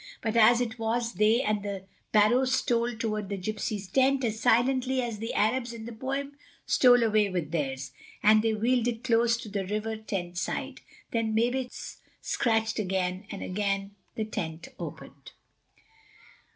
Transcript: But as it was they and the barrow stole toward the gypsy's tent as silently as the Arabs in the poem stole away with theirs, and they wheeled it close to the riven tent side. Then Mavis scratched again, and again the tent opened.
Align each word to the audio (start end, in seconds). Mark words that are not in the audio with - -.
But 0.19 0.35
as 0.35 0.61
it 0.61 0.79
was 0.79 1.13
they 1.13 1.43
and 1.43 1.61
the 1.61 1.83
barrow 2.11 2.45
stole 2.45 2.95
toward 2.97 3.29
the 3.29 3.37
gypsy's 3.37 3.87
tent 3.87 4.23
as 4.25 4.39
silently 4.39 4.99
as 4.99 5.19
the 5.19 5.31
Arabs 5.35 5.73
in 5.73 5.85
the 5.85 5.91
poem 5.93 6.31
stole 6.65 7.03
away 7.03 7.29
with 7.29 7.51
theirs, 7.51 7.91
and 8.23 8.41
they 8.41 8.55
wheeled 8.55 8.87
it 8.87 9.03
close 9.03 9.37
to 9.37 9.47
the 9.47 9.63
riven 9.67 10.03
tent 10.05 10.39
side. 10.39 10.81
Then 11.11 11.35
Mavis 11.35 11.97
scratched 12.19 12.79
again, 12.79 13.27
and 13.29 13.43
again 13.43 13.91
the 14.15 14.25
tent 14.25 14.69
opened. 14.79 15.33